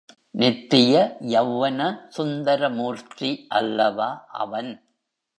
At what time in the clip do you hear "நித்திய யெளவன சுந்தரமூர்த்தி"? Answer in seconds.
0.33-3.29